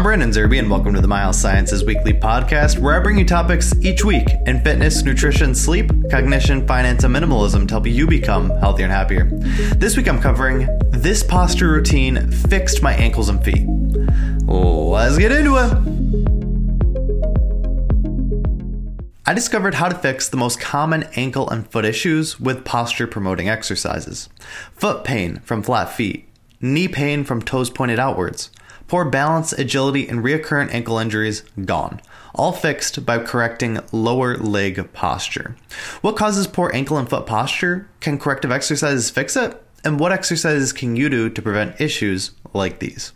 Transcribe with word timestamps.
I'm 0.00 0.04
Brandon 0.04 0.30
Zerbe, 0.30 0.58
and 0.58 0.70
welcome 0.70 0.94
to 0.94 1.02
the 1.02 1.08
My 1.08 1.20
Health 1.20 1.36
Sciences 1.36 1.84
Weekly 1.84 2.14
podcast, 2.14 2.78
where 2.78 2.98
I 2.98 3.02
bring 3.02 3.18
you 3.18 3.24
topics 3.26 3.74
each 3.82 4.02
week 4.02 4.26
in 4.46 4.62
fitness, 4.62 5.02
nutrition, 5.02 5.54
sleep, 5.54 5.90
cognition, 6.10 6.66
finance, 6.66 7.04
and 7.04 7.14
minimalism 7.14 7.68
to 7.68 7.74
help 7.74 7.86
you 7.86 8.06
become 8.06 8.48
healthier 8.48 8.86
and 8.86 8.94
happier. 8.94 9.26
This 9.76 9.98
week 9.98 10.08
I'm 10.08 10.18
covering 10.18 10.66
this 10.88 11.22
posture 11.22 11.70
routine 11.70 12.30
fixed 12.30 12.82
my 12.82 12.94
ankles 12.94 13.28
and 13.28 13.44
feet. 13.44 13.66
Let's 14.46 15.18
get 15.18 15.32
into 15.32 15.56
it. 15.58 15.70
I 19.26 19.34
discovered 19.34 19.74
how 19.74 19.90
to 19.90 19.94
fix 19.94 20.30
the 20.30 20.38
most 20.38 20.58
common 20.58 21.02
ankle 21.14 21.50
and 21.50 21.70
foot 21.70 21.84
issues 21.84 22.40
with 22.40 22.64
posture 22.64 23.06
promoting 23.06 23.50
exercises 23.50 24.30
foot 24.72 25.04
pain 25.04 25.40
from 25.40 25.62
flat 25.62 25.92
feet, 25.92 26.26
knee 26.58 26.88
pain 26.88 27.22
from 27.22 27.42
toes 27.42 27.68
pointed 27.68 27.98
outwards 27.98 28.50
Poor 28.90 29.04
balance, 29.04 29.52
agility, 29.52 30.08
and 30.08 30.24
recurrent 30.24 30.74
ankle 30.74 30.98
injuries 30.98 31.44
gone. 31.64 32.00
All 32.34 32.50
fixed 32.50 33.06
by 33.06 33.20
correcting 33.20 33.78
lower 33.92 34.36
leg 34.36 34.92
posture. 34.92 35.54
What 36.00 36.16
causes 36.16 36.48
poor 36.48 36.72
ankle 36.74 36.98
and 36.98 37.08
foot 37.08 37.24
posture? 37.24 37.88
Can 38.00 38.18
corrective 38.18 38.50
exercises 38.50 39.08
fix 39.08 39.36
it? 39.36 39.62
And 39.84 40.00
what 40.00 40.10
exercises 40.10 40.72
can 40.72 40.96
you 40.96 41.08
do 41.08 41.30
to 41.30 41.40
prevent 41.40 41.80
issues 41.80 42.32
like 42.52 42.80
these? 42.80 43.12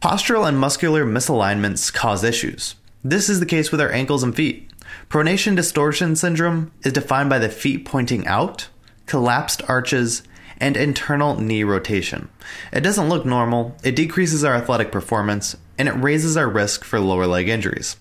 Postural 0.00 0.46
and 0.46 0.60
muscular 0.60 1.04
misalignments 1.04 1.92
cause 1.92 2.22
issues. 2.22 2.76
This 3.02 3.28
is 3.28 3.40
the 3.40 3.46
case 3.46 3.72
with 3.72 3.80
our 3.80 3.90
ankles 3.90 4.22
and 4.22 4.32
feet. 4.32 4.70
Pronation 5.08 5.56
distortion 5.56 6.14
syndrome 6.14 6.70
is 6.84 6.92
defined 6.92 7.30
by 7.30 7.40
the 7.40 7.48
feet 7.48 7.84
pointing 7.84 8.28
out, 8.28 8.68
collapsed 9.06 9.60
arches, 9.68 10.22
and 10.60 10.76
internal 10.76 11.40
knee 11.40 11.64
rotation. 11.64 12.28
It 12.72 12.80
doesn't 12.80 13.08
look 13.08 13.24
normal, 13.24 13.76
it 13.82 13.96
decreases 13.96 14.44
our 14.44 14.54
athletic 14.54 14.92
performance, 14.92 15.56
and 15.80 15.88
it 15.88 15.92
raises 15.92 16.36
our 16.36 16.46
risk 16.46 16.84
for 16.84 17.00
lower 17.00 17.26
leg 17.26 17.48
injuries. 17.48 17.96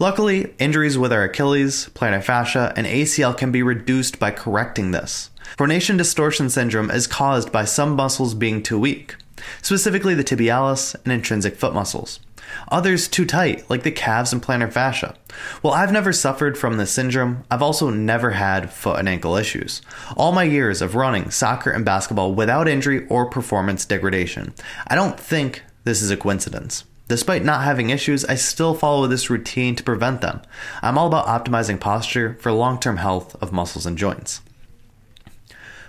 Luckily, 0.00 0.52
injuries 0.58 0.98
with 0.98 1.12
our 1.12 1.22
Achilles, 1.22 1.88
plantar 1.94 2.24
fascia, 2.24 2.72
and 2.74 2.88
ACL 2.88 3.38
can 3.38 3.52
be 3.52 3.62
reduced 3.62 4.18
by 4.18 4.32
correcting 4.32 4.90
this. 4.90 5.30
Pronation 5.56 5.96
distortion 5.96 6.50
syndrome 6.50 6.90
is 6.90 7.06
caused 7.06 7.52
by 7.52 7.64
some 7.64 7.94
muscles 7.94 8.34
being 8.34 8.64
too 8.64 8.80
weak, 8.80 9.14
specifically 9.62 10.12
the 10.16 10.24
tibialis 10.24 10.96
and 11.04 11.12
intrinsic 11.12 11.54
foot 11.54 11.72
muscles. 11.72 12.18
Others 12.72 13.06
too 13.06 13.24
tight, 13.24 13.62
like 13.70 13.84
the 13.84 13.92
calves 13.92 14.32
and 14.32 14.42
plantar 14.42 14.72
fascia. 14.72 15.14
While 15.62 15.74
I've 15.74 15.92
never 15.92 16.12
suffered 16.12 16.58
from 16.58 16.78
this 16.78 16.90
syndrome, 16.90 17.44
I've 17.48 17.62
also 17.62 17.90
never 17.90 18.32
had 18.32 18.72
foot 18.72 18.98
and 18.98 19.08
ankle 19.08 19.36
issues. 19.36 19.82
All 20.16 20.32
my 20.32 20.42
years 20.42 20.82
of 20.82 20.96
running, 20.96 21.30
soccer, 21.30 21.70
and 21.70 21.84
basketball 21.84 22.34
without 22.34 22.66
injury 22.66 23.06
or 23.06 23.30
performance 23.30 23.84
degradation. 23.84 24.52
I 24.88 24.96
don't 24.96 25.20
think 25.20 25.62
this 25.84 26.02
is 26.02 26.10
a 26.10 26.16
coincidence. 26.16 26.82
Despite 27.10 27.44
not 27.44 27.64
having 27.64 27.90
issues, 27.90 28.24
I 28.24 28.36
still 28.36 28.72
follow 28.72 29.08
this 29.08 29.28
routine 29.28 29.74
to 29.74 29.82
prevent 29.82 30.20
them. 30.20 30.42
I'm 30.80 30.96
all 30.96 31.08
about 31.08 31.26
optimizing 31.26 31.80
posture 31.80 32.36
for 32.38 32.52
long 32.52 32.78
term 32.78 32.98
health 32.98 33.34
of 33.42 33.50
muscles 33.50 33.84
and 33.84 33.98
joints. 33.98 34.42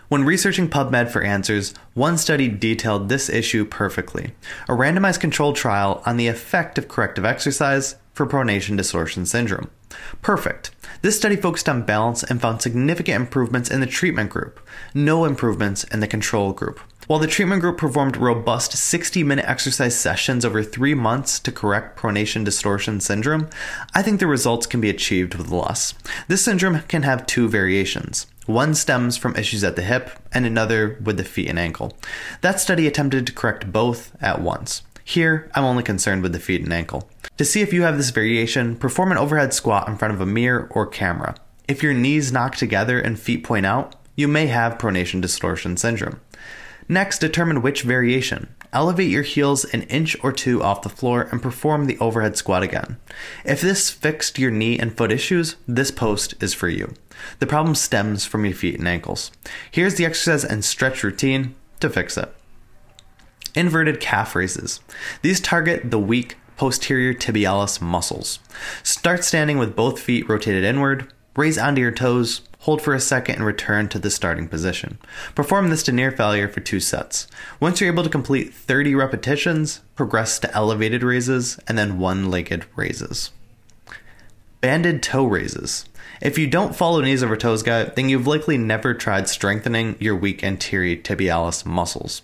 When 0.10 0.24
researching 0.24 0.68
PubMed 0.68 1.12
for 1.12 1.22
answers, 1.22 1.76
one 1.94 2.18
study 2.18 2.48
detailed 2.48 3.08
this 3.08 3.30
issue 3.30 3.66
perfectly 3.66 4.34
a 4.68 4.72
randomized 4.72 5.20
controlled 5.20 5.56
trial 5.56 6.02
on 6.08 6.18
the 6.18 6.28
effect 6.28 6.80
of 6.80 6.88
corrective 6.88 7.24
exercise 7.24 7.98
for 8.16 8.26
pronation 8.26 8.76
distortion 8.76 9.28
syndrome. 9.28 9.70
Perfect. 10.24 10.72
This 11.04 11.18
study 11.18 11.36
focused 11.36 11.70
on 11.70 11.84
balance 11.84 12.24
and 12.24 12.42
found 12.42 12.64
significant 12.64 13.16
improvements 13.16 13.70
in 13.70 13.80
the 13.80 13.86
treatment 13.86 14.32
group, 14.32 14.60
no 14.96 15.26
improvements 15.26 15.84
in 15.84 16.00
the 16.00 16.08
control 16.08 16.52
group. 16.52 16.80
While 17.12 17.20
the 17.20 17.28
treatment 17.28 17.60
group 17.60 17.78
performed 17.78 18.16
robust 18.16 18.72
60 18.72 19.26
minute 19.26 19.44
exercise 19.46 20.00
sessions 20.00 20.46
over 20.46 20.64
three 20.64 20.94
months 20.94 21.42
to 21.42 21.52
correct 21.52 22.00
pronation 22.00 22.46
distortion 22.46 23.02
syndrome, 23.02 23.50
I 23.94 24.02
think 24.02 24.22
the 24.22 24.28
results 24.28 24.66
can 24.66 24.80
be 24.80 24.90
achieved 24.90 25.36
with 25.36 25.52
less. 25.52 25.94
This 26.30 26.42
syndrome 26.42 26.84
can 26.84 27.04
have 27.04 27.26
two 27.26 27.50
variations. 27.50 28.28
One 28.46 28.74
stems 28.74 29.18
from 29.18 29.36
issues 29.36 29.62
at 29.62 29.76
the 29.76 29.82
hip, 29.82 30.12
and 30.32 30.46
another 30.46 30.98
with 31.04 31.18
the 31.18 31.26
feet 31.26 31.50
and 31.50 31.60
ankle. 31.60 31.92
That 32.40 32.62
study 32.62 32.88
attempted 32.88 33.28
to 33.28 33.34
correct 33.34 33.74
both 33.74 34.16
at 34.22 34.42
once. 34.42 34.84
Here, 35.04 35.52
I'm 35.54 35.66
only 35.66 35.84
concerned 35.84 36.24
with 36.24 36.32
the 36.32 36.40
feet 36.40 36.64
and 36.64 36.72
ankle. 36.72 37.10
To 37.36 37.44
see 37.44 37.60
if 37.60 37.74
you 37.74 37.82
have 37.82 37.98
this 37.98 38.12
variation, 38.12 38.78
perform 38.78 39.12
an 39.12 39.18
overhead 39.18 39.54
squat 39.54 39.90
in 39.90 39.98
front 39.98 40.14
of 40.14 40.22
a 40.22 40.26
mirror 40.26 40.70
or 40.72 40.88
camera. 40.88 41.36
If 41.68 41.84
your 41.84 41.94
knees 41.94 42.32
knock 42.32 42.56
together 42.56 43.02
and 43.02 43.20
feet 43.20 43.44
point 43.44 43.66
out, 43.66 43.98
you 44.16 44.30
may 44.30 44.48
have 44.48 44.78
pronation 44.78 45.20
distortion 45.20 45.76
syndrome. 45.76 46.22
Next, 46.92 47.20
determine 47.20 47.62
which 47.62 47.84
variation. 47.84 48.54
Elevate 48.74 49.10
your 49.10 49.24
heels 49.24 49.64
an 49.64 49.84
inch 49.84 50.18
or 50.22 50.34
two 50.34 50.62
off 50.62 50.82
the 50.82 50.90
floor 50.90 51.30
and 51.32 51.42
perform 51.42 51.86
the 51.86 51.98
overhead 52.00 52.36
squat 52.36 52.64
again. 52.64 52.98
If 53.46 53.62
this 53.62 53.90
fixed 53.90 54.38
your 54.38 54.52
knee 54.52 54.78
and 54.78 54.94
foot 54.94 55.10
issues, 55.10 55.56
this 55.66 55.90
post 55.90 56.34
is 56.44 56.54
for 56.54 56.68
you. 56.68 56.94
The 57.40 57.48
problem 57.48 57.76
stems 57.76 58.26
from 58.26 58.44
your 58.44 58.54
feet 58.54 58.78
and 58.78 58.90
ankles. 58.90 59.32
Here's 59.72 59.96
the 59.96 60.04
exercise 60.04 60.44
and 60.44 60.66
stretch 60.66 61.02
routine 61.02 61.56
to 61.80 61.90
fix 61.90 62.18
it. 62.18 62.30
Inverted 63.56 64.02
calf 64.02 64.36
raises. 64.36 64.82
These 65.22 65.40
target 65.40 65.92
the 65.92 66.00
weak 66.00 66.36
posterior 66.58 67.14
tibialis 67.14 67.82
muscles. 67.82 68.40
Start 68.84 69.24
standing 69.24 69.58
with 69.58 69.78
both 69.78 69.98
feet 69.98 70.28
rotated 70.28 70.66
inward, 70.66 71.10
raise 71.38 71.58
onto 71.58 71.80
your 71.80 71.92
toes, 71.92 72.42
hold 72.62 72.82
for 72.82 72.94
a 72.94 73.00
second, 73.00 73.36
and 73.36 73.46
return 73.46 73.90
to 73.90 74.00
the 74.00 74.10
starting 74.10 74.48
position. 74.48 75.00
Perform 75.36 75.70
this 75.70 75.84
to 75.84 75.92
near 75.92 76.12
failure 76.12 76.48
for 76.48 76.60
two 76.60 76.80
sets. 76.80 77.28
Once 77.60 77.82
you're 77.82 77.92
able 77.92 78.04
to 78.04 78.10
complete 78.10 78.54
30 78.54 78.96
repetitions, 78.96 79.82
progress 79.96 80.40
to 80.40 80.54
elevated 80.54 81.04
raises 81.04 81.60
and 81.68 81.78
then 81.78 82.00
one 82.00 82.30
legged 82.30 82.66
raises. 82.76 83.32
Banded 84.62 85.02
toe 85.02 85.26
raises. 85.26 85.86
If 86.22 86.38
you 86.38 86.46
don't 86.46 86.76
follow 86.76 87.02
knees 87.02 87.24
over 87.24 87.36
toes 87.36 87.64
guy, 87.64 87.86
then 87.86 88.10
you've 88.10 88.28
likely 88.28 88.60
never 88.60 88.94
tried 88.94 89.28
strengthening 89.28 89.96
your 90.00 90.16
weak 90.16 90.44
anterior 90.44 90.96
tibialis 90.96 91.66
muscles. 91.66 92.22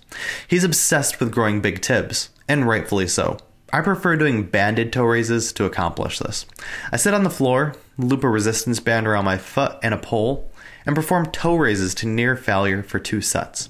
He's 0.47 0.64
obsessed 0.64 1.20
with 1.20 1.31
growing 1.31 1.62
big 1.62 1.81
tibs, 1.81 2.30
and 2.47 2.68
rightfully 2.68 3.08
so. 3.08 3.38
I 3.74 3.81
prefer 3.81 4.16
doing 4.16 4.44
banded 4.44 4.94
toe 4.94 5.06
raises 5.06 5.52
to 5.53 5.66
accomplish 5.66 6.20
this. 6.20 6.46
I 6.92 6.97
sit 6.97 7.16
on 7.16 7.24
the 7.24 7.31
floor, 7.31 7.74
loop 7.97 8.24
a 8.24 8.30
resistance 8.30 8.80
band 8.80 9.08
around 9.08 9.25
my 9.25 9.38
foot 9.38 9.78
and 9.81 9.94
a 9.94 9.97
pole, 9.97 10.50
and 10.85 10.96
perform 10.96 11.25
toe 11.28 11.56
raises 11.56 11.94
to 11.96 12.08
near 12.08 12.35
failure 12.35 12.84
for 12.84 13.00
two 13.00 13.22
sets. 13.22 13.69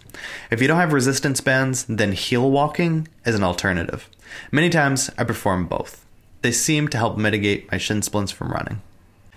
If 0.51 0.61
you 0.61 0.67
don't 0.67 0.79
have 0.79 0.93
resistance 0.93 1.41
bands, 1.41 1.85
then 1.85 2.11
heel 2.11 2.49
walking 2.49 3.07
is 3.25 3.35
an 3.35 3.43
alternative. 3.43 4.09
Many 4.51 4.69
times 4.69 5.09
I 5.17 5.23
perform 5.23 5.67
both. 5.67 6.05
They 6.41 6.51
seem 6.51 6.87
to 6.89 6.97
help 6.97 7.17
mitigate 7.17 7.71
my 7.71 7.77
shin 7.77 8.01
splints 8.01 8.31
from 8.31 8.51
running. 8.51 8.81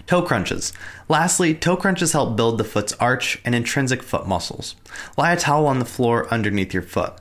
Toe 0.06 0.22
crunches. 0.22 0.72
Lastly, 1.08 1.54
toe 1.54 1.76
crunches 1.76 2.12
help 2.12 2.36
build 2.36 2.58
the 2.58 2.64
foot's 2.64 2.92
arch 2.94 3.40
and 3.44 3.54
intrinsic 3.54 4.02
foot 4.02 4.26
muscles. 4.26 4.74
Lie 5.16 5.32
a 5.32 5.36
towel 5.36 5.66
on 5.66 5.78
the 5.78 5.84
floor 5.84 6.28
underneath 6.32 6.74
your 6.74 6.82
foot. 6.82 7.14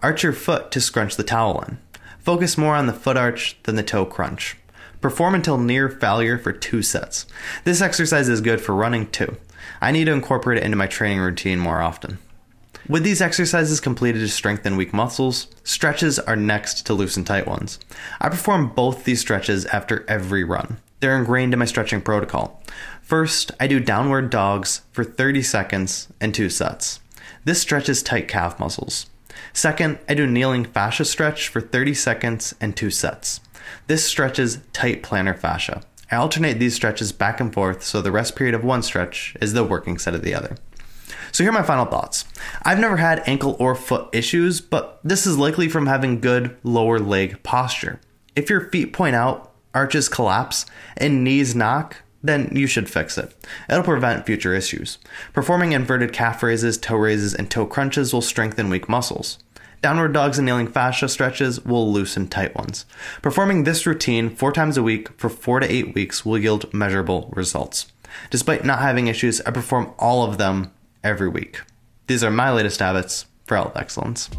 Arch 0.00 0.24
your 0.24 0.32
foot 0.32 0.72
to 0.72 0.80
scrunch 0.80 1.16
the 1.16 1.22
towel 1.22 1.60
in. 1.62 1.78
Focus 2.18 2.58
more 2.58 2.74
on 2.74 2.86
the 2.86 2.92
foot 2.92 3.16
arch 3.16 3.56
than 3.62 3.76
the 3.76 3.82
toe 3.82 4.04
crunch. 4.04 4.56
Perform 5.02 5.34
until 5.34 5.58
near 5.58 5.88
failure 5.88 6.38
for 6.38 6.52
two 6.52 6.80
sets. 6.80 7.26
This 7.64 7.82
exercise 7.82 8.28
is 8.28 8.40
good 8.40 8.60
for 8.60 8.74
running 8.74 9.10
too. 9.10 9.36
I 9.80 9.90
need 9.90 10.04
to 10.04 10.12
incorporate 10.12 10.58
it 10.58 10.64
into 10.64 10.76
my 10.76 10.86
training 10.86 11.18
routine 11.18 11.58
more 11.58 11.82
often. 11.82 12.18
With 12.88 13.02
these 13.02 13.20
exercises 13.20 13.80
completed 13.80 14.20
to 14.20 14.28
strengthen 14.28 14.76
weak 14.76 14.94
muscles, 14.94 15.48
stretches 15.64 16.18
are 16.20 16.36
next 16.36 16.86
to 16.86 16.94
loosen 16.94 17.24
tight 17.24 17.48
ones. 17.48 17.80
I 18.20 18.28
perform 18.28 18.74
both 18.74 19.04
these 19.04 19.20
stretches 19.20 19.66
after 19.66 20.04
every 20.08 20.44
run. 20.44 20.78
They're 21.00 21.18
ingrained 21.18 21.52
in 21.52 21.58
my 21.58 21.64
stretching 21.64 22.00
protocol. 22.00 22.62
First, 23.02 23.50
I 23.58 23.66
do 23.66 23.80
downward 23.80 24.30
dogs 24.30 24.82
for 24.92 25.02
30 25.02 25.42
seconds 25.42 26.08
and 26.20 26.32
two 26.32 26.48
sets. 26.48 27.00
This 27.44 27.60
stretches 27.60 28.04
tight 28.04 28.28
calf 28.28 28.60
muscles. 28.60 29.06
Second, 29.52 29.98
I 30.08 30.14
do 30.14 30.28
kneeling 30.28 30.64
fascia 30.64 31.04
stretch 31.04 31.48
for 31.48 31.60
30 31.60 31.94
seconds 31.94 32.54
and 32.60 32.76
two 32.76 32.90
sets. 32.90 33.40
This 33.86 34.04
stretches 34.04 34.60
tight 34.72 35.02
plantar 35.02 35.38
fascia. 35.38 35.82
I 36.10 36.16
alternate 36.16 36.58
these 36.58 36.74
stretches 36.74 37.12
back 37.12 37.40
and 37.40 37.52
forth 37.52 37.82
so 37.82 38.02
the 38.02 38.12
rest 38.12 38.36
period 38.36 38.54
of 38.54 38.64
one 38.64 38.82
stretch 38.82 39.36
is 39.40 39.52
the 39.52 39.64
working 39.64 39.98
set 39.98 40.14
of 40.14 40.22
the 40.22 40.34
other. 40.34 40.56
So 41.32 41.42
here 41.42 41.50
are 41.50 41.54
my 41.54 41.62
final 41.62 41.86
thoughts. 41.86 42.26
I've 42.62 42.78
never 42.78 42.98
had 42.98 43.22
ankle 43.26 43.56
or 43.58 43.74
foot 43.74 44.08
issues, 44.12 44.60
but 44.60 45.00
this 45.02 45.26
is 45.26 45.38
likely 45.38 45.68
from 45.68 45.86
having 45.86 46.20
good 46.20 46.56
lower 46.62 46.98
leg 46.98 47.42
posture. 47.42 48.00
If 48.36 48.50
your 48.50 48.68
feet 48.70 48.92
point 48.92 49.16
out 49.16 49.52
arches 49.74 50.08
collapse, 50.08 50.66
and 50.96 51.24
knees 51.24 51.54
knock, 51.54 51.96
then 52.22 52.50
you 52.52 52.66
should 52.66 52.88
fix 52.88 53.18
it. 53.18 53.34
It'll 53.68 53.82
prevent 53.82 54.26
future 54.26 54.54
issues. 54.54 54.98
Performing 55.32 55.72
inverted 55.72 56.12
calf 56.12 56.42
raises, 56.42 56.78
toe 56.78 56.96
raises, 56.96 57.34
and 57.34 57.50
toe 57.50 57.66
crunches 57.66 58.12
will 58.12 58.20
strengthen 58.20 58.70
weak 58.70 58.88
muscles. 58.88 59.38
Downward 59.82 60.12
dogs 60.12 60.38
and 60.38 60.46
kneeling 60.46 60.68
fascia 60.68 61.08
stretches 61.08 61.64
will 61.64 61.92
loosen 61.92 62.28
tight 62.28 62.54
ones. 62.54 62.86
Performing 63.20 63.64
this 63.64 63.84
routine 63.84 64.30
four 64.30 64.52
times 64.52 64.76
a 64.76 64.82
week 64.82 65.08
for 65.18 65.28
four 65.28 65.58
to 65.58 65.70
eight 65.70 65.92
weeks 65.92 66.24
will 66.24 66.38
yield 66.38 66.72
measurable 66.72 67.28
results. 67.34 67.90
Despite 68.30 68.64
not 68.64 68.78
having 68.78 69.08
issues, 69.08 69.40
I 69.40 69.50
perform 69.50 69.92
all 69.98 70.22
of 70.22 70.38
them 70.38 70.70
every 71.02 71.28
week. 71.28 71.62
These 72.06 72.22
are 72.22 72.30
my 72.30 72.52
latest 72.52 72.78
habits 72.78 73.26
for 73.44 73.56
health 73.56 73.76
excellence. 73.76 74.30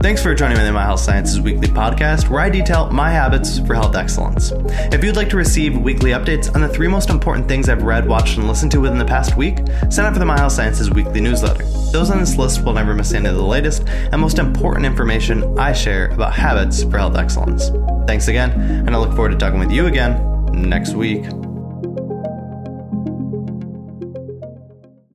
Thanks 0.00 0.22
for 0.22 0.32
joining 0.32 0.56
me 0.56 0.64
in 0.64 0.72
My 0.72 0.84
Health 0.84 1.00
Sciences 1.00 1.40
Weekly 1.40 1.66
podcast, 1.66 2.28
where 2.28 2.40
I 2.40 2.48
detail 2.48 2.88
my 2.88 3.10
habits 3.10 3.58
for 3.58 3.74
health 3.74 3.96
excellence. 3.96 4.52
If 4.92 5.02
you'd 5.02 5.16
like 5.16 5.28
to 5.30 5.36
receive 5.36 5.76
weekly 5.76 6.12
updates 6.12 6.54
on 6.54 6.60
the 6.60 6.68
three 6.68 6.86
most 6.86 7.10
important 7.10 7.48
things 7.48 7.68
I've 7.68 7.82
read, 7.82 8.06
watched, 8.06 8.38
and 8.38 8.46
listened 8.46 8.70
to 8.72 8.80
within 8.80 8.98
the 8.98 9.04
past 9.04 9.36
week, 9.36 9.58
sign 9.90 10.06
up 10.06 10.12
for 10.12 10.20
the 10.20 10.24
My 10.24 10.38
Health 10.38 10.52
Sciences 10.52 10.88
Weekly 10.88 11.20
newsletter. 11.20 11.64
Those 11.90 12.10
on 12.10 12.20
this 12.20 12.36
list 12.36 12.64
will 12.64 12.74
never 12.74 12.94
miss 12.94 13.12
any 13.12 13.28
of 13.28 13.34
the 13.34 13.42
latest 13.42 13.88
and 13.88 14.20
most 14.20 14.38
important 14.38 14.86
information 14.86 15.58
I 15.58 15.72
share 15.72 16.06
about 16.10 16.32
habits 16.32 16.84
for 16.84 16.96
health 16.96 17.16
excellence. 17.16 17.70
Thanks 18.06 18.28
again, 18.28 18.52
and 18.52 18.90
I 18.90 18.98
look 18.98 19.10
forward 19.10 19.30
to 19.30 19.36
talking 19.36 19.58
with 19.58 19.72
you 19.72 19.86
again 19.86 20.46
next 20.52 20.94
week. 20.94 21.24